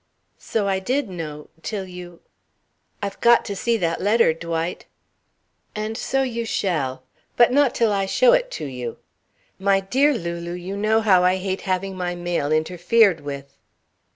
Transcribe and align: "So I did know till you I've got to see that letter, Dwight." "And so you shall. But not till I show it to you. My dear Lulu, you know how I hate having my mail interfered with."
"So 0.39 0.67
I 0.67 0.79
did 0.79 1.09
know 1.09 1.51
till 1.61 1.85
you 1.85 2.21
I've 3.03 3.19
got 3.21 3.45
to 3.45 3.55
see 3.55 3.77
that 3.77 4.01
letter, 4.01 4.33
Dwight." 4.33 4.87
"And 5.75 5.95
so 5.95 6.23
you 6.23 6.43
shall. 6.43 7.03
But 7.37 7.51
not 7.51 7.75
till 7.75 7.91
I 7.93 8.07
show 8.07 8.33
it 8.33 8.49
to 8.53 8.65
you. 8.65 8.97
My 9.59 9.79
dear 9.79 10.11
Lulu, 10.17 10.53
you 10.53 10.75
know 10.75 11.01
how 11.01 11.23
I 11.23 11.35
hate 11.35 11.61
having 11.69 11.95
my 11.95 12.15
mail 12.15 12.51
interfered 12.51 13.19
with." 13.19 13.55